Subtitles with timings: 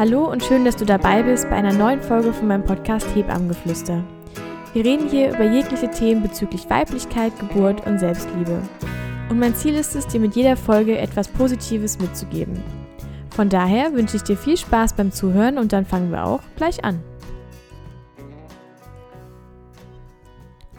[0.00, 4.02] Hallo und schön, dass du dabei bist bei einer neuen Folge von meinem Podcast Hebammengeflüster.
[4.72, 8.62] Wir reden hier über jegliche Themen bezüglich Weiblichkeit, Geburt und Selbstliebe.
[9.28, 12.62] Und mein Ziel ist es, dir mit jeder Folge etwas Positives mitzugeben.
[13.28, 16.82] Von daher wünsche ich dir viel Spaß beim Zuhören und dann fangen wir auch gleich
[16.82, 17.04] an.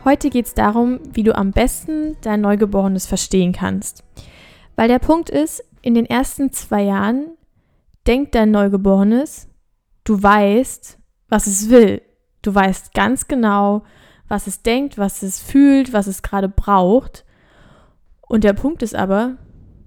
[0.03, 4.03] Heute geht es darum, wie du am besten dein Neugeborenes verstehen kannst.
[4.75, 7.38] Weil der Punkt ist, in den ersten zwei Jahren
[8.07, 9.47] denkt dein Neugeborenes,
[10.03, 10.97] du weißt,
[11.29, 12.01] was es will.
[12.41, 13.83] Du weißt ganz genau,
[14.27, 17.25] was es denkt, was es fühlt, was es gerade braucht.
[18.21, 19.37] Und der Punkt ist aber,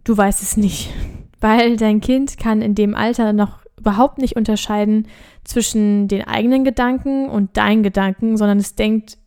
[0.04, 0.92] du weißt es nicht,
[1.40, 5.08] weil dein Kind kann in dem Alter noch überhaupt nicht unterscheiden
[5.42, 9.18] zwischen den eigenen Gedanken und deinen Gedanken, sondern es denkt,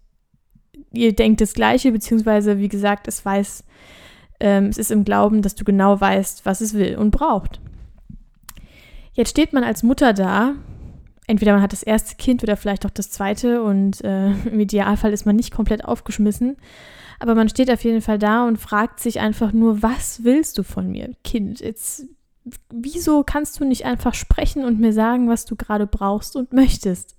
[0.93, 3.63] ihr denkt das Gleiche, beziehungsweise wie gesagt, es weiß,
[4.39, 7.59] ähm, es ist im Glauben, dass du genau weißt, was es will und braucht.
[9.17, 10.53] Jetzt steht man als Mutter da.
[11.25, 15.11] Entweder man hat das erste Kind oder vielleicht auch das zweite und äh, im Idealfall
[15.11, 16.55] ist man nicht komplett aufgeschmissen.
[17.19, 20.63] Aber man steht auf jeden Fall da und fragt sich einfach nur, was willst du
[20.63, 21.61] von mir, Kind?
[21.61, 22.05] Jetzt,
[22.71, 27.15] wieso kannst du nicht einfach sprechen und mir sagen, was du gerade brauchst und möchtest?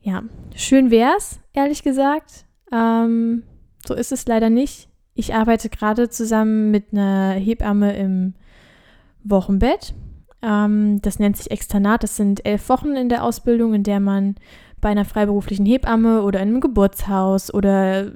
[0.00, 0.24] Ja,
[0.56, 2.46] schön wär's, ehrlich gesagt.
[2.72, 3.44] Ähm,
[3.86, 4.88] so ist es leider nicht.
[5.14, 8.34] Ich arbeite gerade zusammen mit einer Hebamme im
[9.22, 9.94] Wochenbett
[10.42, 12.02] ähm, das nennt sich Externat.
[12.02, 14.36] Das sind elf Wochen in der Ausbildung, in der man
[14.80, 18.12] bei einer freiberuflichen Hebamme oder in einem Geburtshaus oder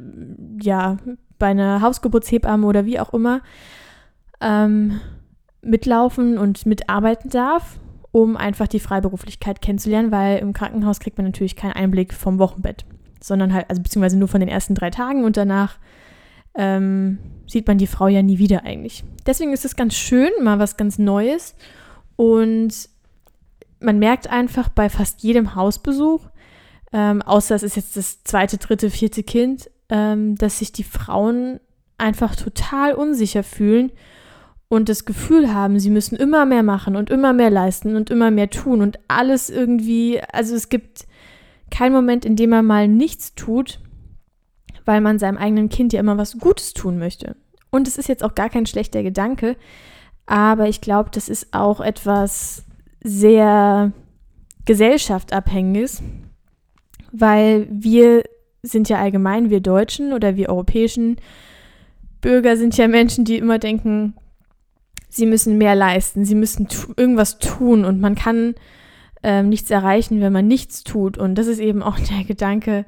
[0.60, 0.98] ja,
[1.38, 3.40] bei einer Hausgeburtshebamme oder wie auch immer
[4.40, 5.00] ähm,
[5.60, 7.80] mitlaufen und mitarbeiten darf,
[8.12, 12.84] um einfach die Freiberuflichkeit kennenzulernen, weil im Krankenhaus kriegt man natürlich keinen Einblick vom Wochenbett,
[13.20, 15.78] sondern halt, also beziehungsweise nur von den ersten drei Tagen und danach
[16.54, 19.02] ähm, sieht man die Frau ja nie wieder eigentlich.
[19.26, 21.56] Deswegen ist es ganz schön, mal was ganz Neues
[22.16, 22.88] und
[23.80, 26.28] man merkt einfach bei fast jedem Hausbesuch,
[26.92, 31.60] ähm, außer es ist jetzt das zweite, dritte, vierte Kind, ähm, dass sich die Frauen
[31.98, 33.92] einfach total unsicher fühlen
[34.68, 38.30] und das Gefühl haben, sie müssen immer mehr machen und immer mehr leisten und immer
[38.30, 41.06] mehr tun und alles irgendwie, also es gibt
[41.70, 43.80] keinen Moment, in dem man mal nichts tut,
[44.84, 47.36] weil man seinem eigenen Kind ja immer was Gutes tun möchte.
[47.70, 49.56] Und es ist jetzt auch gar kein schlechter Gedanke,
[50.32, 52.64] aber ich glaube, das ist auch etwas
[53.04, 53.92] sehr
[54.64, 56.02] gesellschaftabhängiges,
[57.12, 58.22] weil wir
[58.62, 61.16] sind ja allgemein, wir Deutschen oder wir europäischen
[62.22, 64.14] Bürger sind ja Menschen, die immer denken,
[65.10, 68.54] sie müssen mehr leisten, sie müssen tu irgendwas tun und man kann
[69.22, 71.18] ähm, nichts erreichen, wenn man nichts tut.
[71.18, 72.86] Und das ist eben auch der Gedanke,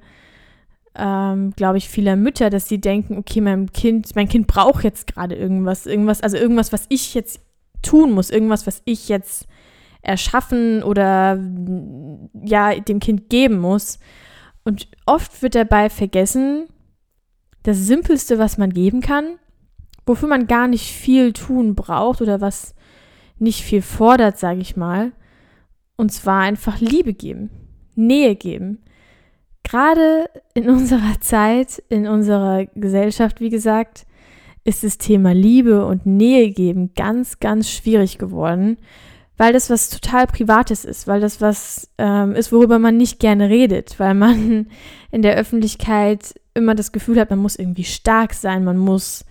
[0.97, 5.09] ähm, glaube ich, vieler Mütter, dass sie denken, okay, mein Kind, mein Kind braucht jetzt
[5.09, 7.41] gerade irgendwas, irgendwas, also irgendwas, was ich jetzt
[7.83, 9.47] tun muss, irgendwas, was ich jetzt
[10.03, 11.39] erschaffen oder
[12.45, 13.99] ja, dem Kind geben muss.
[14.65, 16.67] Und oft wird dabei vergessen,
[17.65, 19.39] das Simpelste, was man geben kann,
[20.07, 22.75] wofür man gar nicht viel tun braucht oder was
[23.39, 25.13] nicht viel fordert, sage ich mal.
[25.97, 27.51] Und zwar einfach Liebe geben,
[27.95, 28.85] Nähe geben
[29.65, 34.07] gerade in unserer Zeit, in unserer Gesellschaft, wie gesagt,
[34.65, 38.79] ist das Thema Liebe und Nähe geben ganz, ganz schwierig geworden,
[39.37, 43.51] weil das was total Privates ist, weil das was ähm, ist, worüber man nicht gerne
[43.51, 44.69] redet, weil man
[45.11, 49.27] in der Öffentlichkeit immer das Gefühl hat, man muss irgendwie stark sein, man muss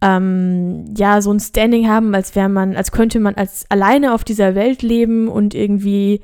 [0.00, 4.22] ähm, ja so ein Standing haben, als wäre man, als könnte man als alleine auf
[4.22, 6.20] dieser Welt leben und irgendwie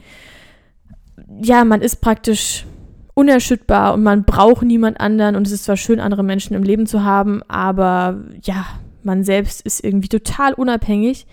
[1.40, 2.64] ja, man ist praktisch
[3.18, 6.86] unerschütterbar und man braucht niemand anderen und es ist zwar schön, andere Menschen im Leben
[6.86, 8.64] zu haben, aber ja,
[9.02, 11.26] man selbst ist irgendwie total unabhängig,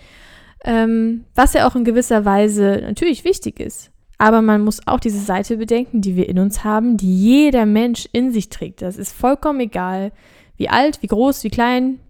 [0.64, 3.92] ähm, was ja auch in gewisser Weise natürlich wichtig ist.
[4.18, 8.08] Aber man muss auch diese Seite bedenken, die wir in uns haben, die jeder Mensch
[8.10, 8.82] in sich trägt.
[8.82, 10.10] Das ist vollkommen egal,
[10.56, 12.00] wie alt, wie groß, wie klein,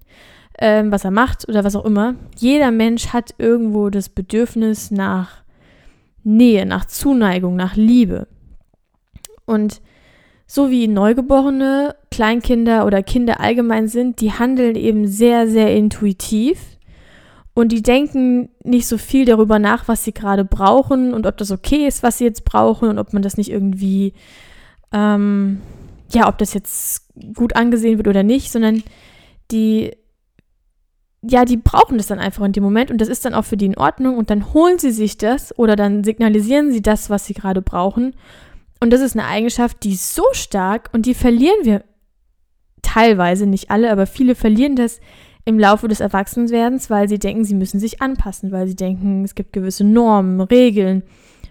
[0.59, 2.15] ähm, was er macht oder was auch immer.
[2.39, 5.43] Jeder Mensch hat irgendwo das Bedürfnis nach
[6.25, 8.27] Nähe, nach Zuneigung, nach Liebe.
[9.47, 9.81] Und
[10.47, 16.59] so wie Neugeborene, Kleinkinder oder Kinder allgemein sind, die handeln eben sehr, sehr intuitiv.
[17.53, 21.51] Und die denken nicht so viel darüber nach, was sie gerade brauchen und ob das
[21.51, 24.13] okay ist, was sie jetzt brauchen und ob man das nicht irgendwie,
[24.93, 25.63] ähm,
[26.13, 28.83] ja, ob das jetzt gut angesehen wird oder nicht, sondern
[29.51, 29.97] die,
[31.23, 33.57] ja, die brauchen das dann einfach in dem Moment und das ist dann auch für
[33.57, 37.25] die in Ordnung und dann holen sie sich das oder dann signalisieren sie das, was
[37.25, 38.15] sie gerade brauchen
[38.81, 41.85] und das ist eine Eigenschaft, die ist so stark und die verlieren wir
[42.83, 45.01] teilweise, nicht alle, aber viele verlieren das
[45.45, 49.35] im Laufe des Erwachsenwerdens, weil sie denken, sie müssen sich anpassen, weil sie denken, es
[49.35, 51.03] gibt gewisse Normen, Regeln,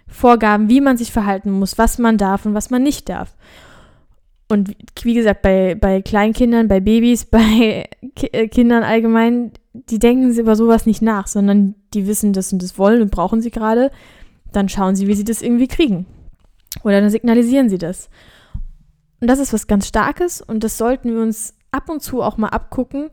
[0.06, 3.34] Vorgaben, wie man sich verhalten muss, was man darf und was man nicht darf.
[4.48, 7.88] Und wie gesagt, bei, bei Kleinkindern, bei Babys, bei
[8.32, 12.62] äh, Kindern allgemein, die denken sie über sowas nicht nach, sondern die wissen das und
[12.62, 13.90] das wollen und brauchen sie gerade.
[14.52, 16.06] Dann schauen sie, wie sie das irgendwie kriegen.
[16.82, 18.08] Oder dann signalisieren sie das.
[19.20, 22.36] Und das ist was ganz Starkes und das sollten wir uns ab und zu auch
[22.36, 23.10] mal abgucken,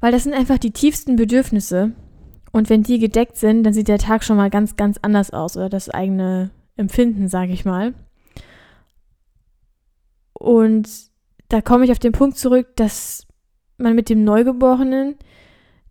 [0.00, 1.92] weil das sind einfach die tiefsten Bedürfnisse.
[2.52, 5.56] Und wenn die gedeckt sind, dann sieht der Tag schon mal ganz, ganz anders aus
[5.56, 7.94] oder das eigene Empfinden, sage ich mal.
[10.32, 10.88] Und
[11.48, 13.26] da komme ich auf den Punkt zurück, dass
[13.78, 15.16] man mit dem Neugeborenen,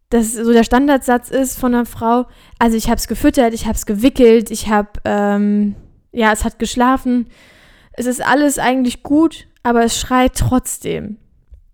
[0.09, 2.25] dass so der Standardsatz ist von einer Frau,
[2.59, 5.75] also ich habe es gefüttert, ich habe es gewickelt, ich habe, ähm,
[6.15, 7.27] ja, es hat geschlafen,
[7.93, 11.17] es ist alles eigentlich gut, aber es schreit trotzdem.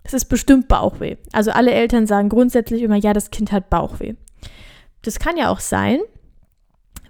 [0.04, 1.18] Es ist bestimmt Bauchweh.
[1.32, 4.16] Also alle Eltern sagen grundsätzlich immer, ja, das Kind hat Bauchweh.
[5.04, 6.00] Das kann ja auch sein,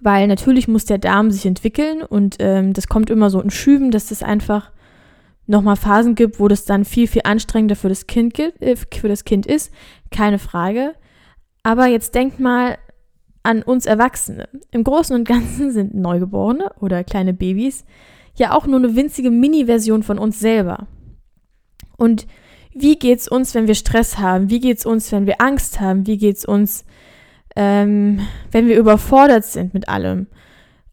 [0.01, 3.91] weil natürlich muss der Darm sich entwickeln und ähm, das kommt immer so in Schüben,
[3.91, 4.71] dass es einfach
[5.47, 9.07] nochmal Phasen gibt, wo das dann viel, viel anstrengender für das Kind, gibt, äh, für
[9.07, 9.71] das kind ist.
[10.09, 10.93] Keine Frage.
[11.63, 12.77] Aber jetzt denkt mal
[13.43, 14.47] an uns Erwachsene.
[14.71, 17.85] Im Großen und Ganzen sind Neugeborene oder kleine Babys
[18.35, 20.87] ja auch nur eine winzige Mini-Version von uns selber.
[21.97, 22.27] Und
[22.73, 24.49] wie geht's uns, wenn wir Stress haben?
[24.49, 26.07] Wie geht's uns, wenn wir Angst haben?
[26.07, 26.85] Wie geht's uns,
[27.55, 28.21] ähm,
[28.51, 30.27] wenn wir überfordert sind mit allem?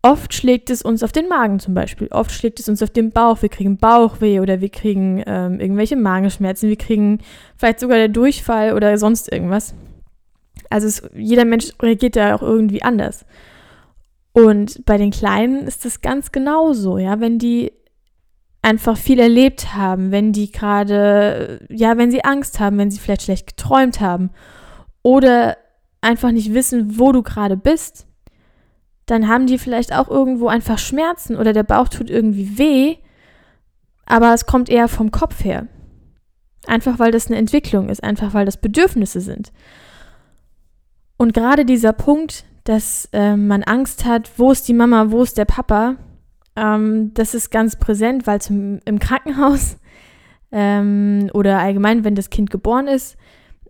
[0.03, 2.09] Oft schlägt es uns auf den Magen zum Beispiel.
[2.09, 3.43] Oft schlägt es uns auf den Bauch.
[3.43, 6.69] Wir kriegen Bauchweh oder wir kriegen ähm, irgendwelche Magenschmerzen.
[6.69, 7.19] Wir kriegen
[7.57, 9.75] vielleicht sogar der Durchfall oder sonst irgendwas.
[10.71, 13.25] Also es, jeder Mensch reagiert da auch irgendwie anders.
[14.33, 17.73] Und bei den Kleinen ist das ganz genauso, ja, wenn die
[18.63, 23.23] einfach viel erlebt haben, wenn die gerade, ja, wenn sie Angst haben, wenn sie vielleicht
[23.23, 24.31] schlecht geträumt haben
[25.03, 25.57] oder
[26.01, 28.07] einfach nicht wissen, wo du gerade bist,
[29.07, 32.97] dann haben die vielleicht auch irgendwo einfach Schmerzen oder der Bauch tut irgendwie weh,
[34.07, 35.67] aber es kommt eher vom Kopf her.
[36.67, 39.53] Einfach weil das eine Entwicklung ist, einfach weil das Bedürfnisse sind.
[41.19, 45.37] Und gerade dieser Punkt, dass äh, man Angst hat, wo ist die Mama, wo ist
[45.37, 45.97] der Papa,
[46.57, 49.77] ähm, das ist ganz präsent, weil zum, im Krankenhaus
[50.53, 53.17] ähm, oder allgemein, wenn das Kind geboren ist,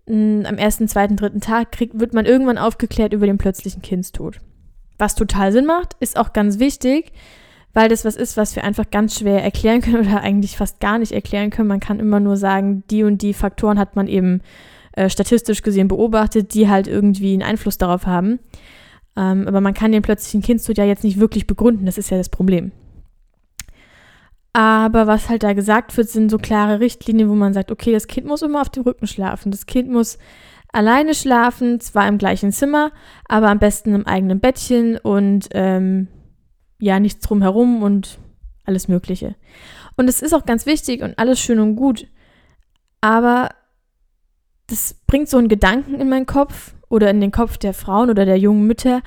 [0.05, 4.39] mh, am ersten, zweiten, dritten Tag kriegt, wird man irgendwann aufgeklärt über den plötzlichen Kindstod.
[4.97, 7.13] Was total Sinn macht, ist auch ganz wichtig,
[7.73, 10.99] weil das was ist, was wir einfach ganz schwer erklären können oder eigentlich fast gar
[10.99, 11.67] nicht erklären können.
[11.67, 14.41] Man kann immer nur sagen, die und die Faktoren hat man eben
[14.99, 18.39] äh, statistisch gesehen beobachtet, die halt irgendwie einen Einfluss darauf haben.
[19.15, 22.17] Ähm, aber man kann den plötzlichen Kindstod ja jetzt nicht wirklich begründen, das ist ja
[22.17, 22.73] das Problem.
[24.51, 28.07] Aber was halt da gesagt wird, sind so klare Richtlinien, wo man sagt, okay, das
[28.07, 29.51] Kind muss immer auf dem Rücken schlafen.
[29.51, 30.17] Das Kind muss
[30.73, 32.91] alleine schlafen, zwar im gleichen Zimmer,
[33.25, 36.09] aber am besten im eigenen Bettchen und ähm,
[36.77, 38.19] ja, nichts drumherum und
[38.65, 39.35] alles Mögliche.
[39.95, 42.05] Und es ist auch ganz wichtig und alles schön und gut.
[42.99, 43.49] Aber
[44.69, 48.25] das bringt so einen Gedanken in meinen Kopf oder in den Kopf der Frauen oder
[48.25, 49.01] der jungen Mütter,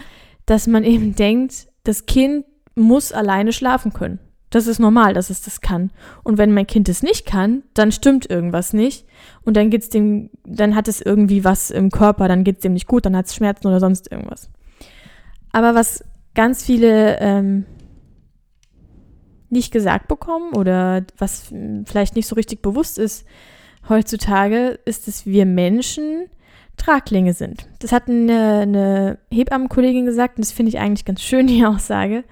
[0.47, 2.44] dass man eben denkt, das Kind
[2.75, 4.19] muss alleine schlafen können.
[4.50, 5.91] Das ist normal, dass es das kann.
[6.25, 9.06] Und wenn mein Kind es nicht kann, dann stimmt irgendwas nicht.
[9.44, 12.75] Und dann geht's dem, dann hat es irgendwie was im Körper, dann geht es dem
[12.75, 14.51] nicht gut, dann hat es Schmerzen oder sonst irgendwas.
[15.53, 17.65] Aber was ganz viele ähm,
[19.48, 21.53] nicht gesagt bekommen oder was
[21.84, 23.27] vielleicht nicht so richtig bewusst ist
[23.89, 26.27] heutzutage, ist, dass wir Menschen
[26.77, 27.67] Traglinge sind.
[27.81, 32.24] Das hat eine, eine Hebammenkollegin gesagt und das finde ich eigentlich ganz schön, die Aussage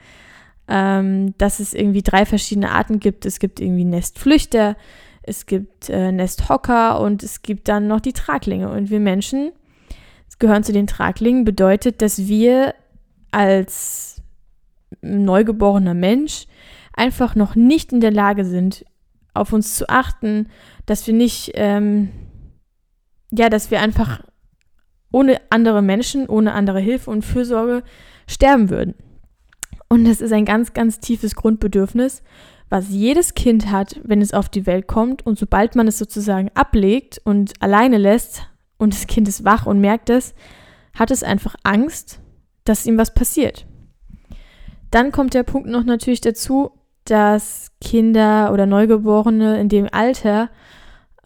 [0.71, 3.26] ähm, dass es irgendwie drei verschiedene Arten gibt.
[3.26, 4.76] Es gibt irgendwie Nestflüchter,
[5.23, 8.71] es gibt äh, Nesthocker und es gibt dann noch die Traglinge.
[8.71, 9.52] Und wir Menschen
[10.38, 12.75] gehören zu den Traglingen, bedeutet, dass wir
[13.30, 14.23] als
[15.02, 16.47] neugeborener Mensch
[16.95, 18.87] einfach noch nicht in der Lage sind,
[19.34, 20.49] auf uns zu achten,
[20.87, 22.10] dass wir nicht, ähm,
[23.30, 24.22] ja, dass wir einfach
[25.12, 27.82] ohne andere Menschen, ohne andere Hilfe und Fürsorge
[28.26, 28.94] sterben würden.
[29.88, 32.22] Und das ist ein ganz, ganz tiefes Grundbedürfnis,
[32.68, 35.26] was jedes Kind hat, wenn es auf die Welt kommt.
[35.26, 39.80] Und sobald man es sozusagen ablegt und alleine lässt und das Kind ist wach und
[39.80, 40.34] merkt es,
[40.94, 42.20] hat es einfach Angst,
[42.64, 43.66] dass ihm was passiert.
[44.92, 46.70] Dann kommt der Punkt noch natürlich dazu,
[47.11, 50.50] dass Kinder oder Neugeborene in dem Alter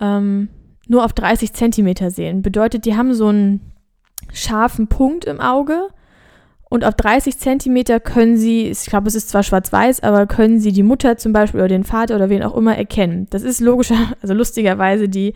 [0.00, 0.48] ähm,
[0.86, 2.42] nur auf 30 Zentimeter sehen.
[2.42, 3.72] Bedeutet, die haben so einen
[4.32, 5.88] scharfen Punkt im Auge
[6.70, 10.72] und auf 30 Zentimeter können sie, ich glaube, es ist zwar schwarz-weiß, aber können sie
[10.72, 13.26] die Mutter zum Beispiel oder den Vater oder wen auch immer erkennen.
[13.30, 15.34] Das ist logischer, also lustigerweise die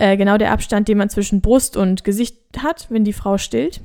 [0.00, 3.82] Äh, genau der Abstand, den man zwischen Brust und Gesicht hat, wenn die Frau stillt.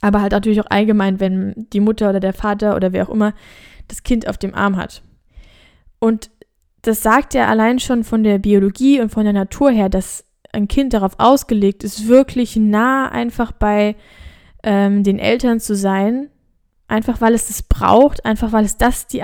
[0.00, 3.34] Aber halt natürlich auch allgemein, wenn die Mutter oder der Vater oder wer auch immer
[3.90, 5.02] das Kind auf dem Arm hat.
[5.98, 6.30] Und
[6.82, 10.68] das sagt ja allein schon von der Biologie und von der Natur her, dass ein
[10.68, 13.96] Kind darauf ausgelegt ist, wirklich nah einfach bei
[14.62, 16.28] ähm, den Eltern zu sein,
[16.88, 19.22] einfach weil es das braucht, einfach weil es das die,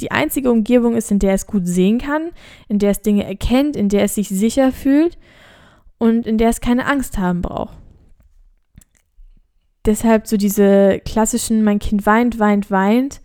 [0.00, 2.30] die einzige Umgebung ist, in der es gut sehen kann,
[2.68, 5.16] in der es Dinge erkennt, in der es sich sicher fühlt
[5.98, 7.78] und in der es keine Angst haben braucht.
[9.86, 13.20] Deshalb so diese klassischen, mein Kind weint, weint, weint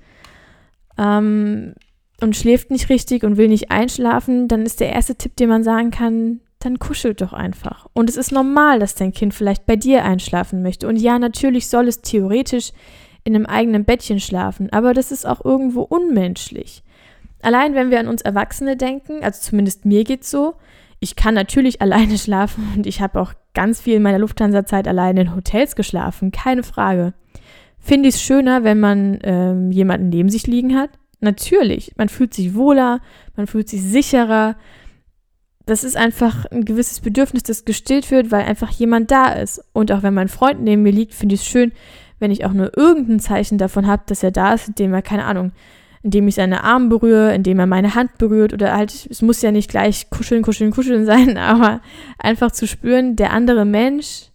[0.97, 1.73] ähm,
[2.21, 5.63] und schläft nicht richtig und will nicht einschlafen, dann ist der erste Tipp, den man
[5.63, 7.87] sagen kann, dann kuschelt doch einfach.
[7.93, 10.87] Und es ist normal, dass dein Kind vielleicht bei dir einschlafen möchte.
[10.87, 12.71] Und ja, natürlich soll es theoretisch
[13.23, 16.83] in einem eigenen Bettchen schlafen, aber das ist auch irgendwo unmenschlich.
[17.41, 20.55] Allein wenn wir an uns Erwachsene denken, also zumindest mir geht's so,
[20.99, 25.21] ich kann natürlich alleine schlafen und ich habe auch ganz viel in meiner Lufthansa-Zeit alleine
[25.21, 27.13] in Hotels geschlafen, keine Frage.
[27.81, 30.91] Finde ich es schöner, wenn man ähm, jemanden neben sich liegen hat?
[31.19, 33.01] Natürlich, man fühlt sich wohler,
[33.35, 34.55] man fühlt sich sicherer,
[35.65, 39.63] das ist einfach ein gewisses Bedürfnis, das gestillt wird, weil einfach jemand da ist.
[39.73, 41.71] Und auch wenn mein Freund neben mir liegt, finde ich es schön,
[42.19, 45.25] wenn ich auch nur irgendein Zeichen davon habe, dass er da ist, indem er, keine
[45.25, 45.51] Ahnung,
[46.03, 49.51] indem ich seine Arme berühre, indem er meine Hand berührt oder halt, es muss ja
[49.51, 51.81] nicht gleich kuscheln, kuscheln, kuscheln sein, aber
[52.17, 54.29] einfach zu spüren, der andere Mensch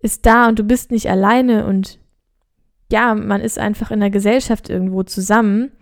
[0.00, 1.98] ist da und du bist nicht alleine und
[2.90, 5.72] ja, man ist einfach in der Gesellschaft irgendwo zusammen.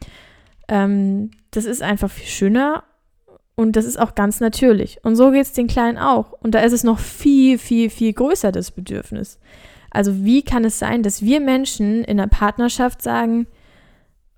[0.69, 2.85] Ähm, das ist einfach viel schöner
[3.55, 4.99] und das ist auch ganz natürlich.
[5.03, 6.33] Und so geht es den Kleinen auch.
[6.33, 9.39] Und da ist es noch viel, viel, viel größer, das Bedürfnis.
[9.91, 13.47] Also wie kann es sein, dass wir Menschen in einer Partnerschaft sagen,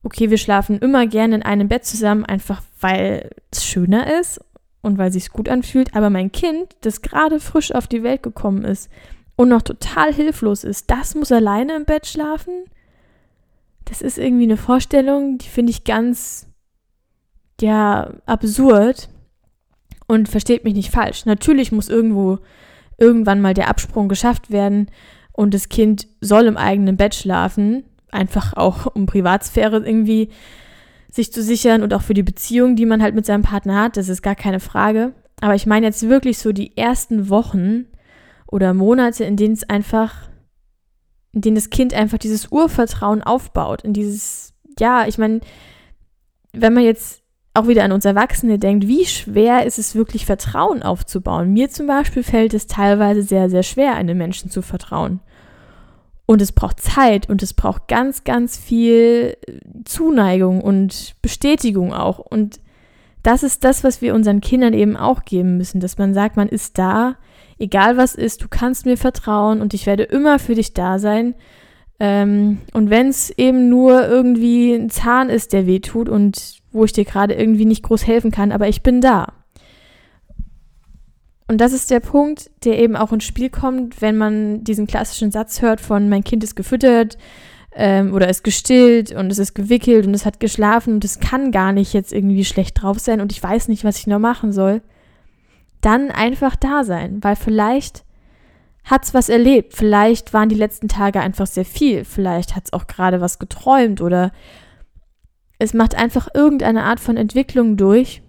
[0.03, 4.41] okay, wir schlafen immer gerne in einem Bett zusammen, einfach weil es schöner ist
[4.83, 8.23] und weil es sich gut anfühlt, aber mein Kind, das gerade frisch auf die Welt
[8.23, 8.91] gekommen ist
[9.37, 12.65] und noch total hilflos ist, das muss alleine im Bett schlafen?
[13.85, 16.47] Das ist irgendwie eine Vorstellung, die finde ich ganz
[17.61, 19.09] ja absurd
[20.07, 21.27] und versteht mich nicht falsch.
[21.27, 22.39] Natürlich muss irgendwo
[22.99, 24.91] irgendwann mal der Absprung geschafft werden
[25.33, 30.31] und das Kind soll im eigenen Bett schlafen, einfach auch um Privatsphäre irgendwie
[31.11, 33.97] sich zu sichern und auch für die Beziehung, die man halt mit seinem Partner hat,
[33.97, 35.13] das ist gar keine Frage.
[35.41, 37.87] Aber ich meine jetzt wirklich so die ersten Wochen
[38.47, 40.29] oder Monate, in denen es einfach,
[41.33, 45.41] in denen das Kind einfach dieses Urvertrauen aufbaut, in dieses, ja, ich meine,
[46.53, 47.23] wenn man jetzt
[47.55, 51.53] auch wieder an uns Erwachsene denkt, wie schwer ist es wirklich, Vertrauen aufzubauen?
[51.53, 55.21] Mir zum Beispiel fällt es teilweise sehr, sehr schwer, einem Menschen zu vertrauen.
[56.27, 59.37] Und es braucht Zeit und es braucht ganz, ganz viel
[59.85, 62.19] Zuneigung und Bestätigung auch.
[62.19, 62.61] Und
[63.23, 66.49] das ist das, was wir unseren Kindern eben auch geben müssen, dass man sagt, man
[66.49, 67.17] ist da,
[67.59, 71.35] egal was ist, du kannst mir vertrauen und ich werde immer für dich da sein.
[72.01, 76.85] Ähm, und wenn es eben nur irgendwie ein Zahn ist, der weh tut und wo
[76.85, 79.33] ich dir gerade irgendwie nicht groß helfen kann, aber ich bin da.
[81.47, 85.31] Und das ist der Punkt, der eben auch ins Spiel kommt, wenn man diesen klassischen
[85.31, 87.19] Satz hört von mein Kind ist gefüttert
[87.75, 91.53] ähm, oder ist gestillt und es ist gewickelt und es hat geschlafen und es kann
[91.53, 94.53] gar nicht jetzt irgendwie schlecht drauf sein und ich weiß nicht, was ich noch machen
[94.53, 94.81] soll.
[95.85, 98.05] Dann einfach da sein, weil vielleicht
[98.85, 102.73] hat es was erlebt, vielleicht waren die letzten Tage einfach sehr viel, vielleicht hat es
[102.73, 104.31] auch gerade was geträumt oder
[105.59, 108.23] es macht einfach irgendeine Art von Entwicklung durch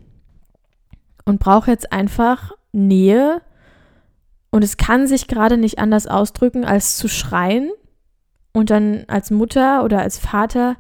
[1.26, 3.42] und braucht jetzt einfach Nähe.
[4.52, 7.72] Und es kann sich gerade nicht anders ausdrücken, als zu schreien.
[8.54, 10.78] Und dann als Mutter oder als Vater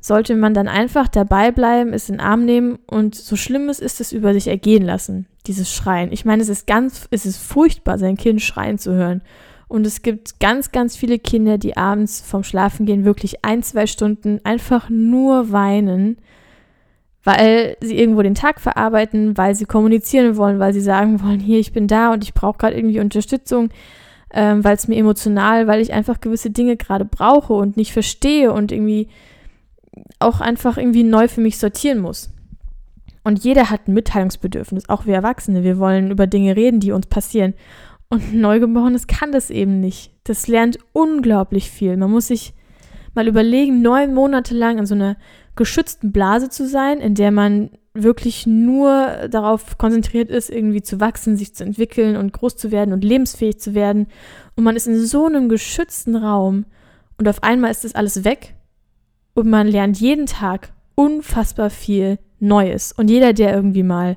[0.00, 3.78] sollte man dann einfach dabei bleiben, es in den Arm nehmen und so schlimm es
[3.78, 6.12] ist, es über sich ergehen lassen, dieses Schreien.
[6.12, 9.22] Ich meine, es ist ganz, es ist furchtbar, sein Kind schreien zu hören.
[9.66, 14.40] Und es gibt ganz, ganz viele Kinder, die abends vom Schlafengehen wirklich ein, zwei Stunden
[14.44, 16.16] einfach nur weinen,
[17.22, 21.58] weil sie irgendwo den Tag verarbeiten, weil sie kommunizieren wollen, weil sie sagen wollen, hier,
[21.58, 23.68] ich bin da und ich brauche gerade irgendwie Unterstützung,
[24.32, 28.52] ähm, weil es mir emotional, weil ich einfach gewisse Dinge gerade brauche und nicht verstehe
[28.52, 29.08] und irgendwie
[30.18, 32.30] auch einfach irgendwie neu für mich sortieren muss.
[33.28, 35.62] Und jeder hat ein Mitteilungsbedürfnis, auch wir Erwachsene.
[35.62, 37.52] Wir wollen über Dinge reden, die uns passieren.
[38.08, 40.12] Und ein Neugeborenes kann das eben nicht.
[40.24, 41.98] Das lernt unglaublich viel.
[41.98, 42.54] Man muss sich
[43.12, 45.18] mal überlegen, neun Monate lang in so einer
[45.56, 51.36] geschützten Blase zu sein, in der man wirklich nur darauf konzentriert ist, irgendwie zu wachsen,
[51.36, 54.06] sich zu entwickeln und groß zu werden und lebensfähig zu werden.
[54.56, 56.64] Und man ist in so einem geschützten Raum
[57.18, 58.54] und auf einmal ist das alles weg
[59.34, 62.92] und man lernt jeden Tag unfassbar viel Neues.
[62.92, 64.16] Und jeder, der irgendwie mal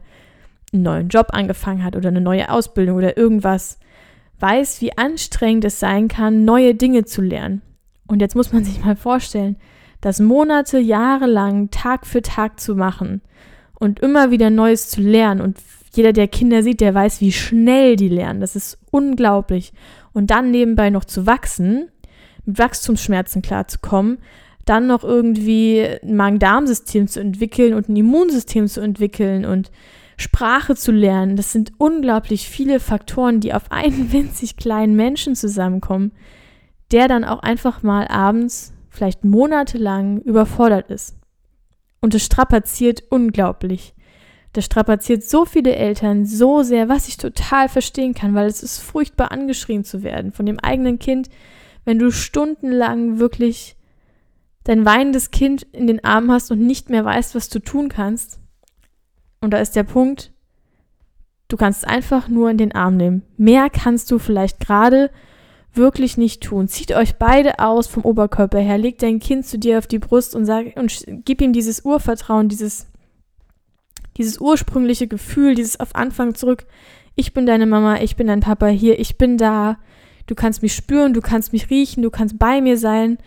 [0.74, 3.78] einen neuen Job angefangen hat oder eine neue Ausbildung oder irgendwas,
[4.40, 7.62] weiß, wie anstrengend es sein kann, neue Dinge zu lernen.
[8.08, 9.58] Und jetzt muss man sich mal vorstellen,
[10.02, 13.22] das Monate, Jahre lang, Tag für Tag zu machen
[13.80, 15.42] und immer wieder Neues zu lernen.
[15.42, 15.58] Und
[15.94, 18.42] jeder, der Kinder sieht, der weiß, wie schnell die lernen.
[18.42, 19.74] Das ist unglaublich.
[20.14, 21.90] Und dann nebenbei noch zu wachsen,
[22.46, 24.18] mit Wachstumsschmerzen klarzukommen,
[24.72, 29.70] dann noch irgendwie ein Magen-Darm-System zu entwickeln und ein Immunsystem zu entwickeln und
[30.16, 31.36] Sprache zu lernen.
[31.36, 36.14] Das sind unglaublich viele Faktoren, die auf einen winzig kleinen Menschen zusammenkommen,
[36.94, 41.18] der dann auch einfach mal abends, vielleicht monatelang überfordert ist.
[42.00, 43.94] Und es strapaziert unglaublich.
[44.54, 48.80] Das strapaziert so viele Eltern so sehr, was ich total verstehen kann, weil es ist
[48.80, 51.30] furchtbar angeschrien zu werden von dem eigenen Kind,
[51.84, 53.76] wenn du stundenlang wirklich
[54.64, 58.40] dein weinendes Kind in den Arm hast und nicht mehr weißt, was du tun kannst.
[59.42, 60.32] Und da ist der Punkt,
[61.48, 63.24] du kannst einfach nur in den Arm nehmen.
[63.38, 65.10] Mehr kannst du vielleicht gerade
[65.74, 66.68] wirklich nicht tun.
[66.68, 70.36] Zieht euch beide aus vom Oberkörper her, leg dein Kind zu dir auf die Brust
[70.36, 72.88] und sag und gib ihm dieses Urvertrauen, dieses
[74.18, 76.66] dieses ursprüngliche Gefühl, dieses auf Anfang zurück.
[77.16, 79.78] Ich bin deine Mama, ich bin dein Papa hier, ich bin da.
[80.28, 83.18] Du kannst mich spüren, du kannst mich riechen, du kannst bei mir sein.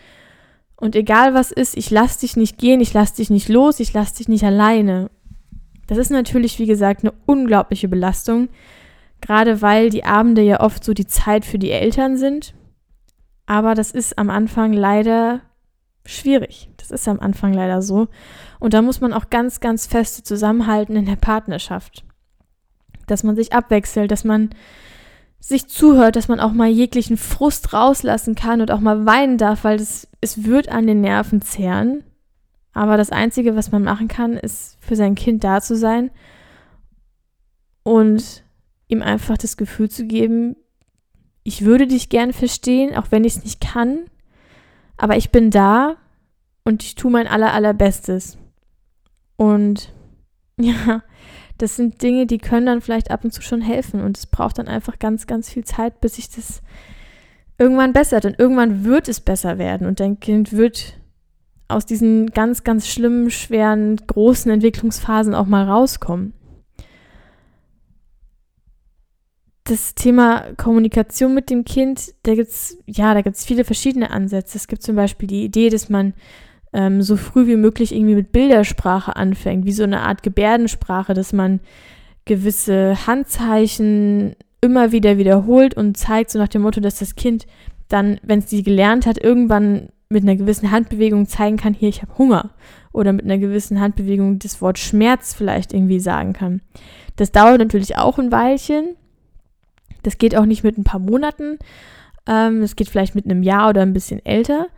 [0.76, 3.92] Und egal was ist, ich lass dich nicht gehen, ich lass dich nicht los, ich
[3.92, 5.10] lass dich nicht alleine.
[5.86, 8.48] Das ist natürlich, wie gesagt, eine unglaubliche Belastung,
[9.20, 12.54] gerade weil die Abende ja oft so die Zeit für die Eltern sind.
[13.46, 15.42] Aber das ist am Anfang leider
[16.06, 16.70] schwierig.
[16.76, 18.08] Das ist am Anfang leider so.
[18.58, 22.04] Und da muss man auch ganz, ganz feste zusammenhalten in der Partnerschaft.
[23.06, 24.50] Dass man sich abwechselt, dass man
[25.46, 29.62] sich zuhört, dass man auch mal jeglichen Frust rauslassen kann und auch mal weinen darf,
[29.62, 32.02] weil das, es wird an den Nerven zehren.
[32.72, 36.10] Aber das Einzige, was man machen kann, ist für sein Kind da zu sein
[37.82, 38.42] und
[38.88, 40.56] ihm einfach das Gefühl zu geben,
[41.42, 44.06] ich würde dich gern verstehen, auch wenn ich es nicht kann,
[44.96, 45.96] aber ich bin da
[46.64, 48.38] und ich tue mein aller, allerbestes.
[49.36, 49.92] Und
[50.58, 51.02] ja,
[51.58, 54.00] das sind Dinge, die können dann vielleicht ab und zu schon helfen.
[54.00, 56.62] Und es braucht dann einfach ganz, ganz viel Zeit, bis sich das
[57.58, 58.24] irgendwann bessert.
[58.24, 59.86] Und irgendwann wird es besser werden.
[59.86, 60.98] Und dein Kind wird
[61.68, 66.34] aus diesen ganz, ganz schlimmen, schweren, großen Entwicklungsphasen auch mal rauskommen.
[69.64, 74.10] Das Thema Kommunikation mit dem Kind, da gibt es, ja, da gibt es viele verschiedene
[74.10, 74.58] Ansätze.
[74.58, 76.12] Es gibt zum Beispiel die Idee, dass man
[76.74, 81.32] ähm, so früh wie möglich irgendwie mit Bildersprache anfängt, wie so eine Art Gebärdensprache, dass
[81.32, 81.60] man
[82.24, 87.46] gewisse Handzeichen immer wieder wiederholt und zeigt, so nach dem Motto, dass das Kind
[87.88, 92.02] dann, wenn es die gelernt hat, irgendwann mit einer gewissen Handbewegung zeigen kann, hier, ich
[92.02, 92.50] habe Hunger.
[92.92, 96.60] Oder mit einer gewissen Handbewegung das Wort Schmerz vielleicht irgendwie sagen kann.
[97.16, 98.96] Das dauert natürlich auch ein Weilchen.
[100.02, 101.58] Das geht auch nicht mit ein paar Monaten.
[102.26, 104.68] Ähm, das geht vielleicht mit einem Jahr oder ein bisschen älter.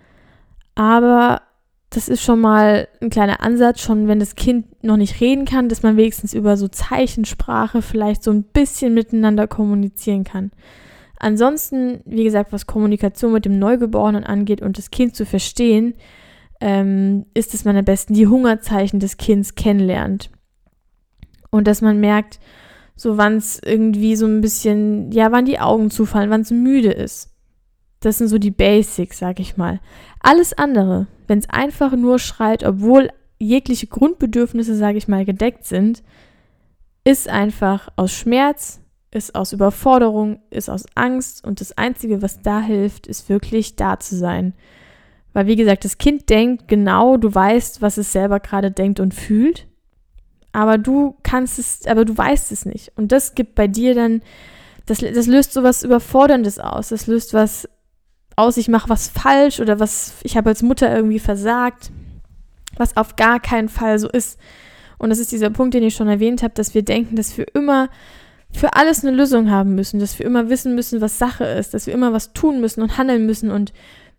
[0.74, 1.42] Aber
[1.90, 5.68] das ist schon mal ein kleiner Ansatz, schon wenn das Kind noch nicht reden kann,
[5.68, 10.50] dass man wenigstens über so Zeichensprache vielleicht so ein bisschen miteinander kommunizieren kann.
[11.18, 15.94] Ansonsten, wie gesagt, was Kommunikation mit dem Neugeborenen angeht und das Kind zu verstehen,
[16.60, 20.30] ähm, ist es man am besten die Hungerzeichen des Kindes kennenlernt.
[21.50, 22.40] Und dass man merkt,
[22.96, 26.92] so wann es irgendwie so ein bisschen, ja, wann die Augen zufallen, wann es müde
[26.92, 27.30] ist.
[28.00, 29.80] Das sind so die Basics, sag ich mal.
[30.20, 36.02] Alles andere, wenn es einfach nur schreit, obwohl jegliche Grundbedürfnisse, sage ich mal, gedeckt sind,
[37.04, 38.80] ist einfach aus Schmerz,
[39.10, 43.98] ist aus Überforderung, ist aus Angst und das Einzige, was da hilft, ist wirklich da
[43.98, 44.54] zu sein.
[45.32, 49.14] Weil, wie gesagt, das Kind denkt genau, du weißt, was es selber gerade denkt und
[49.14, 49.66] fühlt,
[50.52, 52.92] aber du kannst es, aber du weißt es nicht.
[52.96, 54.22] Und das gibt bei dir dann,
[54.86, 57.68] das, das löst so was Überforderndes aus, das löst was
[58.36, 61.90] aus, ich mache was falsch oder was, ich habe als Mutter irgendwie versagt,
[62.76, 64.38] was auf gar keinen Fall so ist.
[64.98, 67.46] Und das ist dieser Punkt, den ich schon erwähnt habe, dass wir denken, dass wir
[67.54, 67.88] immer
[68.52, 71.86] für alles eine Lösung haben müssen, dass wir immer wissen müssen, was Sache ist, dass
[71.86, 73.72] wir immer was tun müssen und handeln müssen und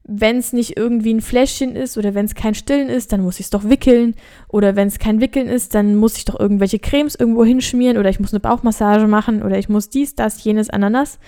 [0.08, 3.40] wenn es nicht irgendwie ein Fläschchen ist oder wenn es kein Stillen ist, dann muss
[3.40, 4.16] ich es doch wickeln.
[4.48, 8.10] Oder wenn es kein Wickeln ist, dann muss ich doch irgendwelche Cremes irgendwo hinschmieren oder
[8.10, 11.20] ich muss eine Bauchmassage machen oder ich muss dies, das, jenes, Ananas.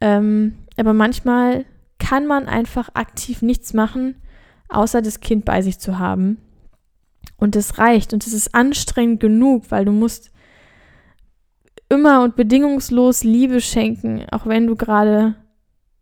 [0.00, 1.64] Ähm, aber manchmal
[2.00, 4.16] kann man einfach aktiv nichts machen,
[4.68, 6.38] außer das Kind bei sich zu haben.
[7.36, 10.32] Und das reicht und es ist anstrengend genug, weil du musst
[11.88, 15.36] immer und bedingungslos Liebe schenken, auch wenn du gerade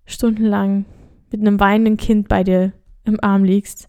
[0.06, 0.84] stundenlang
[1.30, 2.72] mit einem weinenden Kind bei dir
[3.04, 3.88] im Arm liegst.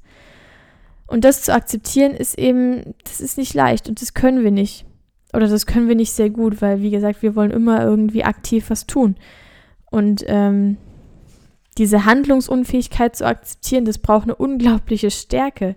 [1.08, 4.86] Und das zu akzeptieren ist eben, das ist nicht leicht und das können wir nicht.
[5.34, 8.70] oder das können wir nicht sehr gut, weil, wie gesagt, wir wollen immer irgendwie aktiv
[8.70, 9.16] was tun.
[9.92, 10.78] Und ähm,
[11.80, 15.76] diese Handlungsunfähigkeit zu akzeptieren, das braucht eine unglaubliche Stärke.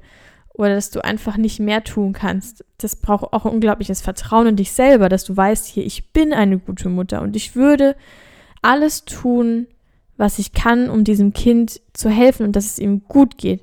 [0.55, 2.63] Oder dass du einfach nicht mehr tun kannst.
[2.77, 6.35] Das braucht auch ein unglaubliches Vertrauen in dich selber, dass du weißt, hier, ich bin
[6.35, 7.97] eine gute Mutter und ich würde
[8.61, 9.67] alles tun,
[10.19, 13.63] was ich kann, um diesem Kind zu helfen und dass es ihm gut geht.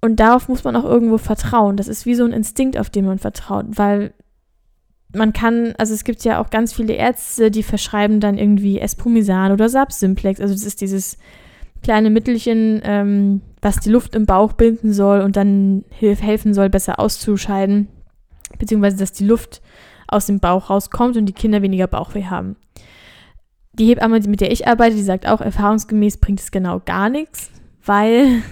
[0.00, 1.76] Und darauf muss man auch irgendwo vertrauen.
[1.76, 4.14] Das ist wie so ein Instinkt, auf den man vertraut, weil
[5.14, 9.52] man kann, also es gibt ja auch ganz viele Ärzte, die verschreiben dann irgendwie Espumisan
[9.52, 10.40] oder Sapsimplex.
[10.40, 11.16] Also das ist dieses
[11.82, 16.68] kleine Mittelchen, ähm, was die Luft im Bauch binden soll und dann hilf, helfen soll,
[16.68, 17.88] besser auszuscheiden,
[18.58, 19.62] beziehungsweise dass die Luft
[20.08, 22.56] aus dem Bauch rauskommt und die Kinder weniger Bauchweh haben.
[23.72, 27.50] Die Hebamme, mit der ich arbeite, die sagt auch, erfahrungsgemäß bringt es genau gar nichts,
[27.84, 28.42] weil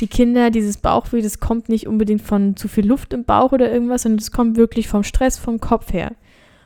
[0.00, 3.70] die Kinder, dieses Bauchweh, das kommt nicht unbedingt von zu viel Luft im Bauch oder
[3.72, 6.12] irgendwas, sondern es kommt wirklich vom Stress, vom Kopf her.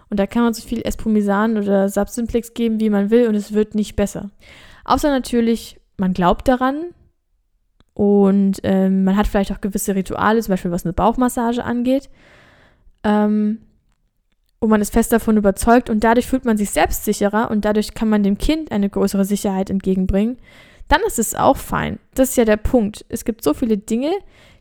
[0.09, 3.53] Und da kann man so viel Espumisan oder Subsimplex geben, wie man will, und es
[3.53, 4.31] wird nicht besser.
[4.85, 6.87] Außer natürlich, man glaubt daran
[7.95, 12.11] und ähm, man hat vielleicht auch gewisse Rituale, zum Beispiel was eine Bauchmassage angeht.
[13.05, 13.59] Ähm,
[14.59, 18.09] und man ist fest davon überzeugt und dadurch fühlt man sich selbstsicherer und dadurch kann
[18.09, 20.37] man dem Kind eine größere Sicherheit entgegenbringen,
[20.91, 21.99] dann ist es auch fein.
[22.15, 23.05] Das ist ja der Punkt.
[23.09, 24.11] Es gibt so viele Dinge,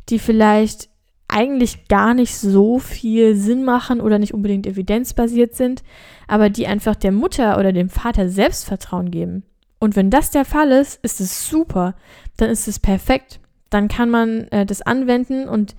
[0.10, 0.90] die vielleicht
[1.28, 5.84] eigentlich gar nicht so viel Sinn machen oder nicht unbedingt evidenzbasiert sind,
[6.28, 9.44] aber die einfach der Mutter oder dem Vater Selbstvertrauen geben.
[9.80, 11.96] Und wenn das der Fall ist, ist es super.
[12.38, 13.40] Dann ist es perfekt.
[13.70, 15.76] Dann kann man äh, das anwenden und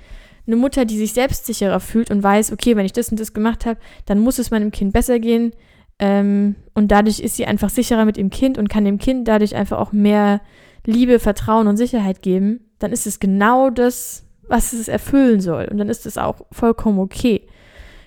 [0.47, 3.67] eine Mutter, die sich selbstsicherer fühlt und weiß, okay, wenn ich das und das gemacht
[3.67, 5.53] habe, dann muss es meinem Kind besser gehen,
[6.01, 9.55] ähm, und dadurch ist sie einfach sicherer mit ihrem Kind und kann dem Kind dadurch
[9.55, 10.41] einfach auch mehr
[10.87, 12.61] Liebe, Vertrauen und Sicherheit geben.
[12.79, 15.69] Dann ist es genau das, was es erfüllen soll.
[15.71, 17.47] Und dann ist es auch vollkommen okay.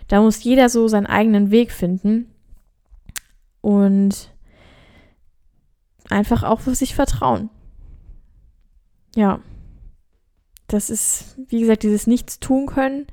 [0.08, 2.32] Da muss jeder so seinen eigenen Weg finden.
[3.62, 4.34] Und
[6.10, 7.52] einfach auch für sich vertrauen.
[9.16, 9.40] Ja.
[10.68, 13.06] Das ist, wie gesagt, dieses Nichts tun können,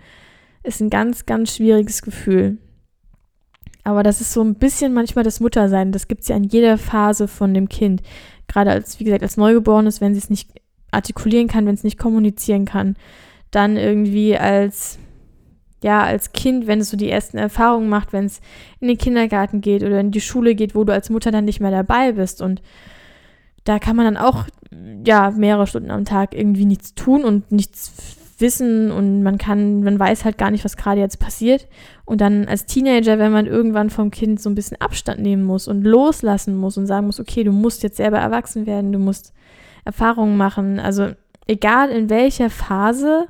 [0.62, 2.56] ist ein ganz, ganz schwieriges Gefühl.
[3.84, 5.92] Aber das ist so ein bisschen manchmal das Muttersein.
[5.92, 8.02] Das gibt es ja in jeder Phase von dem Kind.
[8.48, 10.50] Gerade als, wie gesagt, als Neugeborenes, wenn sie es nicht
[10.90, 12.96] artikulieren kann, wenn es nicht kommunizieren kann.
[13.50, 14.98] Dann irgendwie als,
[15.82, 18.40] ja, als Kind, wenn es so die ersten Erfahrungen macht, wenn es
[18.80, 21.60] in den Kindergarten geht oder in die Schule geht, wo du als Mutter dann nicht
[21.60, 22.42] mehr dabei bist.
[22.42, 22.60] Und
[23.64, 24.46] da kann man dann auch,
[25.04, 29.98] ja, mehrere Stunden am Tag irgendwie nichts tun und nichts wissen und man kann, man
[29.98, 31.68] weiß halt gar nicht, was gerade jetzt passiert.
[32.04, 35.68] Und dann als Teenager, wenn man irgendwann vom Kind so ein bisschen Abstand nehmen muss
[35.68, 39.32] und loslassen muss und sagen muss, okay, du musst jetzt selber erwachsen werden, du musst
[39.84, 40.78] Erfahrungen machen.
[40.78, 41.10] Also
[41.46, 43.26] egal in welcher Phase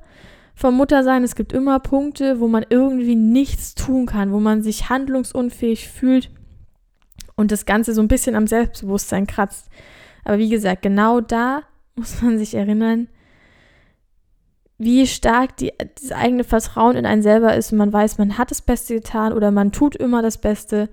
[0.54, 4.90] vom Muttersein, es gibt immer Punkte, wo man irgendwie nichts tun kann, wo man sich
[4.90, 6.30] handlungsunfähig fühlt
[7.34, 9.70] und das Ganze so ein bisschen am Selbstbewusstsein kratzt.
[10.24, 11.62] Aber wie gesagt, genau da
[11.96, 13.08] muss man sich erinnern,
[14.80, 18.50] wie stark die, das eigene Vertrauen in einen selber ist und man weiß, man hat
[18.50, 20.88] das Beste getan oder man tut immer das Beste.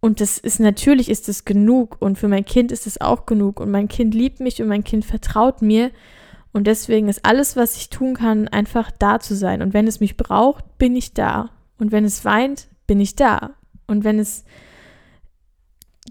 [0.00, 3.60] Und das ist natürlich ist es genug und für mein Kind ist es auch genug
[3.60, 5.90] und mein Kind liebt mich und mein Kind vertraut mir
[6.54, 9.60] und deswegen ist alles, was ich tun kann, einfach da zu sein.
[9.60, 11.50] Und wenn es mich braucht, bin ich da.
[11.78, 13.50] Und wenn es weint, bin ich da.
[13.86, 14.42] Und wenn es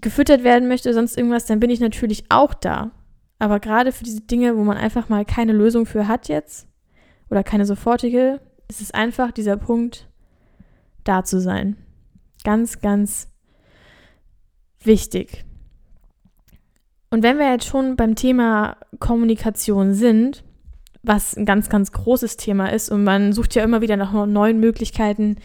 [0.02, 2.92] gefüttert werden möchte, sonst irgendwas, dann bin ich natürlich auch da.
[3.40, 6.68] Aber gerade für diese Dinge, wo man einfach mal keine Lösung für hat jetzt,
[7.30, 8.40] oder keine sofortige.
[8.68, 10.08] Es ist einfach dieser Punkt,
[11.04, 11.76] da zu sein.
[12.44, 13.28] Ganz, ganz
[14.80, 15.44] wichtig.
[17.10, 20.44] Und wenn wir jetzt schon beim Thema Kommunikation sind,
[21.02, 24.58] was ein ganz, ganz großes Thema ist und man sucht ja immer wieder nach neuen
[24.58, 25.36] Möglichkeiten,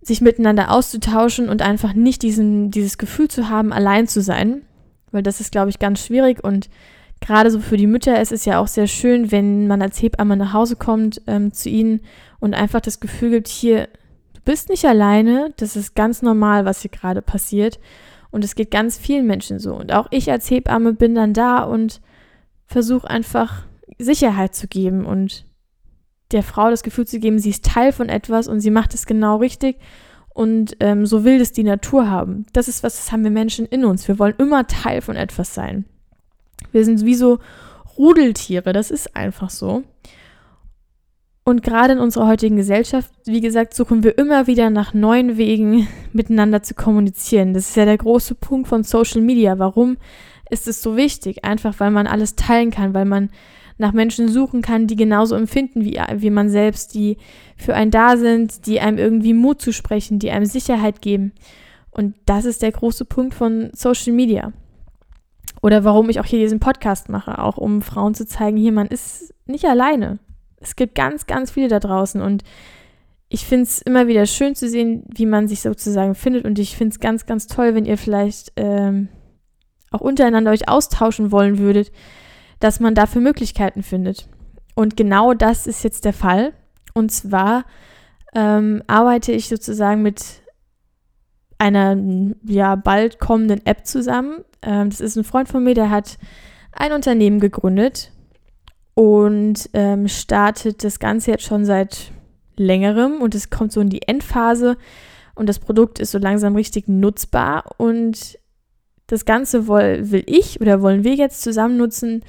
[0.00, 4.62] sich miteinander auszutauschen und einfach nicht diesen, dieses Gefühl zu haben, allein zu sein,
[5.12, 6.70] weil das ist, glaube ich, ganz schwierig und
[7.20, 10.36] gerade so für die Mütter ist es ja auch sehr schön, wenn man als Hebamme
[10.36, 12.00] nach Hause kommt ähm, zu ihnen
[12.40, 13.88] und einfach das Gefühl gibt, hier,
[14.34, 17.78] du bist nicht alleine, das ist ganz normal, was hier gerade passiert.
[18.30, 19.74] Und es geht ganz vielen Menschen so.
[19.74, 22.02] Und auch ich als Hebamme bin dann da und
[22.66, 23.64] versuche einfach
[23.98, 25.46] Sicherheit zu geben und
[26.30, 29.06] der Frau das Gefühl zu geben, sie ist Teil von etwas und sie macht es
[29.06, 29.78] genau richtig
[30.28, 32.46] und ähm, so will es die Natur haben.
[32.52, 34.06] Das ist was, das haben wir Menschen in uns.
[34.06, 35.86] Wir wollen immer Teil von etwas sein.
[36.72, 37.38] Wir sind wie so
[37.96, 39.82] Rudeltiere, das ist einfach so.
[41.48, 45.88] Und gerade in unserer heutigen Gesellschaft, wie gesagt, suchen wir immer wieder nach neuen Wegen,
[46.12, 47.54] miteinander zu kommunizieren.
[47.54, 49.58] Das ist ja der große Punkt von Social Media.
[49.58, 49.96] Warum
[50.50, 51.46] ist es so wichtig?
[51.46, 53.30] Einfach weil man alles teilen kann, weil man
[53.78, 57.16] nach Menschen suchen kann, die genauso empfinden wie, wie man selbst, die
[57.56, 61.32] für einen da sind, die einem irgendwie Mut zu sprechen, die einem Sicherheit geben.
[61.90, 64.52] Und das ist der große Punkt von Social Media.
[65.62, 68.86] Oder warum ich auch hier diesen Podcast mache, auch um Frauen zu zeigen, hier, man
[68.86, 70.18] ist nicht alleine.
[70.60, 72.42] Es gibt ganz, ganz viele da draußen und
[73.28, 76.76] ich finde es immer wieder schön zu sehen, wie man sich sozusagen findet und ich
[76.76, 79.08] finde es ganz, ganz toll, wenn ihr vielleicht ähm,
[79.90, 81.92] auch untereinander euch austauschen wollen würdet,
[82.60, 84.28] dass man dafür Möglichkeiten findet.
[84.74, 86.52] Und genau das ist jetzt der Fall.
[86.94, 87.64] Und zwar
[88.34, 90.42] ähm, arbeite ich sozusagen mit
[91.58, 91.96] einer
[92.44, 94.44] ja bald kommenden App zusammen.
[94.62, 96.18] Ähm, das ist ein Freund von mir, der hat
[96.72, 98.12] ein Unternehmen gegründet
[98.94, 102.12] und ähm, startet das Ganze jetzt schon seit
[102.56, 104.76] längerem und es kommt so in die Endphase
[105.34, 108.38] und das Produkt ist so langsam richtig nutzbar und
[109.06, 112.24] das Ganze will, will ich oder wollen wir jetzt zusammen nutzen,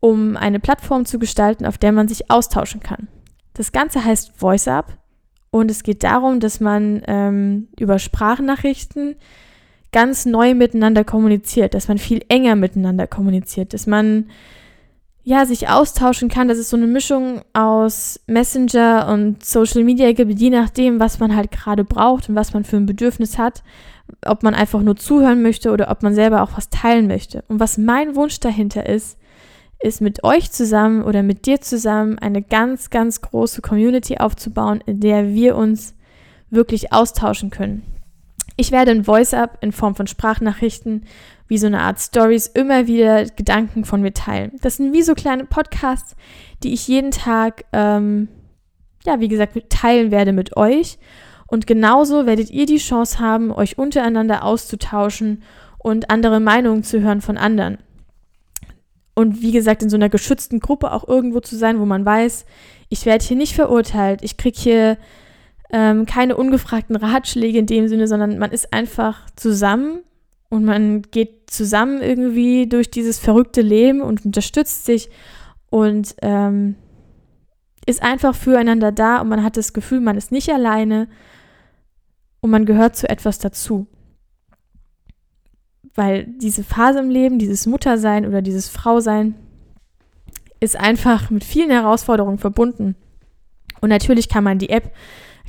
[0.00, 3.08] um eine Plattform zu gestalten, auf der man sich austauschen kann.
[3.54, 4.86] Das Ganze heißt VoiceUp
[5.52, 9.16] und es geht darum, dass man ähm, über Sprachnachrichten
[9.92, 14.30] ganz neu miteinander kommuniziert, dass man viel enger miteinander kommuniziert, dass man
[15.24, 20.40] ja sich austauschen kann, dass es so eine Mischung aus Messenger und Social Media gibt,
[20.40, 23.62] je nachdem, was man halt gerade braucht und was man für ein Bedürfnis hat,
[24.24, 27.44] ob man einfach nur zuhören möchte oder ob man selber auch was teilen möchte.
[27.48, 29.18] Und was mein Wunsch dahinter ist,
[29.82, 35.00] ist mit euch zusammen oder mit dir zusammen eine ganz, ganz große Community aufzubauen, in
[35.00, 35.94] der wir uns
[36.50, 37.82] wirklich austauschen können.
[38.56, 41.06] Ich werde ein Voice-Up in Form von Sprachnachrichten,
[41.48, 44.52] wie so eine Art Stories, immer wieder Gedanken von mir teilen.
[44.60, 46.14] Das sind wie so kleine Podcasts,
[46.62, 48.28] die ich jeden Tag, ähm,
[49.04, 50.98] ja, wie gesagt, teilen werde mit euch.
[51.46, 55.42] Und genauso werdet ihr die Chance haben, euch untereinander auszutauschen
[55.78, 57.78] und andere Meinungen zu hören von anderen.
[59.14, 62.46] Und wie gesagt, in so einer geschützten Gruppe auch irgendwo zu sein, wo man weiß,
[62.88, 64.98] ich werde hier nicht verurteilt, ich kriege hier
[65.70, 70.00] ähm, keine ungefragten Ratschläge in dem Sinne, sondern man ist einfach zusammen
[70.48, 75.10] und man geht zusammen irgendwie durch dieses verrückte Leben und unterstützt sich
[75.70, 76.76] und ähm,
[77.86, 81.08] ist einfach füreinander da und man hat das Gefühl, man ist nicht alleine
[82.40, 83.86] und man gehört zu etwas dazu
[85.94, 89.34] weil diese Phase im Leben, dieses Muttersein oder dieses Frausein,
[90.60, 92.96] ist einfach mit vielen Herausforderungen verbunden.
[93.80, 94.92] Und natürlich kann man die App,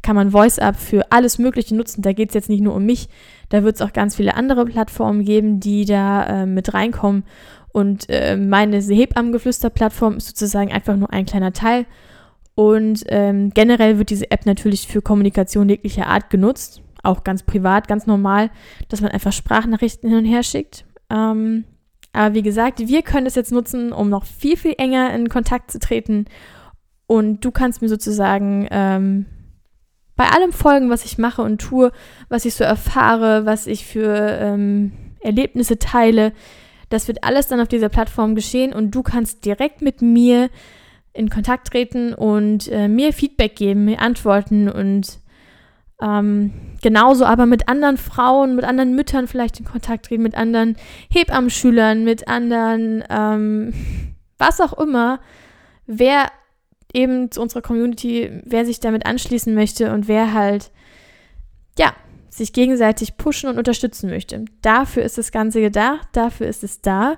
[0.01, 2.01] kann man VoiceUp für alles Mögliche nutzen.
[2.01, 3.09] Da geht es jetzt nicht nur um mich,
[3.49, 7.23] da wird es auch ganz viele andere Plattformen geben, die da äh, mit reinkommen.
[7.71, 11.85] Und äh, meine Hebammengeflüster-Plattform ist sozusagen einfach nur ein kleiner Teil.
[12.55, 17.87] Und ähm, generell wird diese App natürlich für Kommunikation jeglicher Art genutzt auch ganz privat,
[17.87, 18.49] ganz normal,
[18.89, 20.85] dass man einfach Sprachnachrichten hin und her schickt.
[21.09, 21.65] Ähm,
[22.13, 25.71] aber wie gesagt, wir können es jetzt nutzen, um noch viel, viel enger in Kontakt
[25.71, 26.25] zu treten.
[27.07, 29.25] Und du kannst mir sozusagen ähm,
[30.15, 31.91] bei allem folgen, was ich mache und tue,
[32.29, 36.33] was ich so erfahre, was ich für ähm, Erlebnisse teile.
[36.89, 40.49] Das wird alles dann auf dieser Plattform geschehen und du kannst direkt mit mir
[41.13, 45.19] in Kontakt treten und äh, mir Feedback geben, mir antworten und
[46.03, 50.75] ähm, genauso aber mit anderen Frauen, mit anderen Müttern vielleicht in Kontakt treten, mit anderen
[51.09, 53.73] Hebammenschülern, mit anderen, ähm,
[54.37, 55.21] was auch immer,
[55.87, 56.27] wer
[56.93, 60.71] eben zu unserer Community, wer sich damit anschließen möchte und wer halt,
[61.79, 61.93] ja,
[62.29, 64.45] sich gegenseitig pushen und unterstützen möchte.
[64.61, 67.17] Dafür ist das Ganze gedacht, dafür ist es da.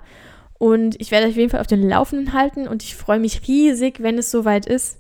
[0.58, 3.48] Und ich werde euch auf jeden Fall auf den Laufenden halten und ich freue mich
[3.48, 5.00] riesig, wenn es soweit ist.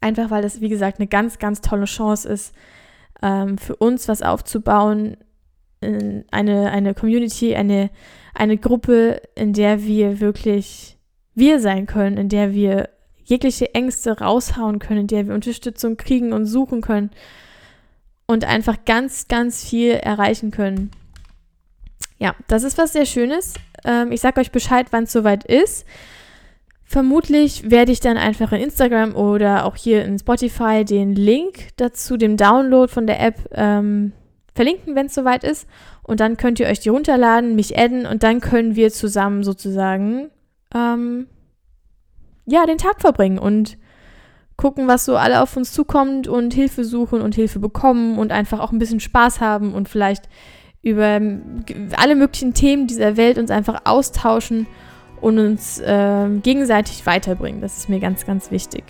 [0.00, 2.54] Einfach weil das, wie gesagt, eine ganz, ganz tolle Chance ist,
[3.22, 5.16] ähm, für uns was aufzubauen,
[5.82, 7.90] eine, eine Community, eine,
[8.34, 10.98] eine Gruppe, in der wir wirklich
[11.34, 12.90] wir sein können, in der wir
[13.24, 17.10] jegliche Ängste raushauen können, in der wir Unterstützung kriegen und suchen können
[18.26, 20.90] und einfach ganz, ganz viel erreichen können.
[22.18, 23.54] Ja, das ist was sehr Schönes.
[23.84, 25.86] Ähm, ich sage euch Bescheid, wann es soweit ist.
[26.90, 32.16] Vermutlich werde ich dann einfach in Instagram oder auch hier in Spotify den Link dazu,
[32.16, 34.10] dem Download von der App ähm,
[34.56, 35.68] verlinken, wenn es soweit ist.
[36.02, 40.30] Und dann könnt ihr euch die runterladen, mich adden und dann können wir zusammen sozusagen
[40.74, 41.28] ähm,
[42.46, 43.78] ja, den Tag verbringen und
[44.56, 48.58] gucken, was so alle auf uns zukommt und Hilfe suchen und Hilfe bekommen und einfach
[48.58, 50.28] auch ein bisschen Spaß haben und vielleicht
[50.82, 51.20] über
[51.96, 54.66] alle möglichen Themen dieser Welt uns einfach austauschen
[55.20, 57.60] und uns äh, gegenseitig weiterbringen.
[57.60, 58.84] Das ist mir ganz, ganz wichtig.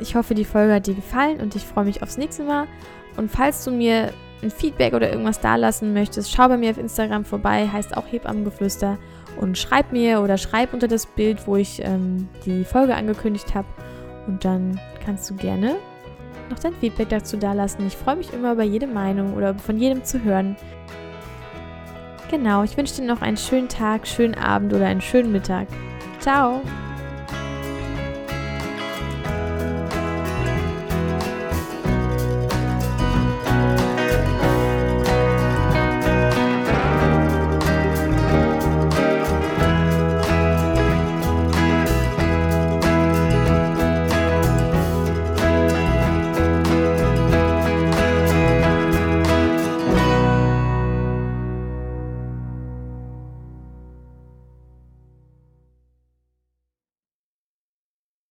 [0.00, 2.66] Ich hoffe, die Folge hat dir gefallen und ich freue mich aufs nächste Mal.
[3.16, 7.24] Und falls du mir ein Feedback oder irgendwas dalassen möchtest, schau bei mir auf Instagram
[7.24, 8.98] vorbei, heißt auch Hebammengeflüster
[9.40, 13.68] und schreib mir oder schreib unter das Bild, wo ich ähm, die Folge angekündigt habe
[14.26, 15.76] und dann kannst du gerne
[16.50, 17.86] noch dein Feedback dazu dalassen.
[17.86, 20.56] Ich freue mich immer über jede Meinung oder von jedem zu hören.
[22.32, 25.68] Genau, ich wünsche dir noch einen schönen Tag, schönen Abend oder einen schönen Mittag.
[26.18, 26.62] Ciao!